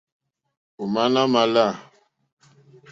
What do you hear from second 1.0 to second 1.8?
nà mà lá.